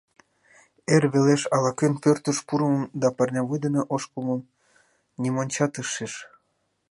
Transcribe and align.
Эр 0.93 1.03
велеш 1.13 1.41
ала-кӧн 1.55 1.93
пӧртыш 2.03 2.37
пурымым 2.47 2.83
да 3.01 3.07
парнявуй 3.17 3.59
дене 3.65 3.81
ошкылмым 3.93 4.41
нимончат 5.21 5.73
ыш 5.81 5.87
шиж. 5.95 6.13